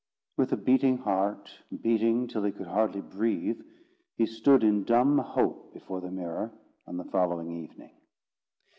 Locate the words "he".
2.43-2.51, 4.17-4.25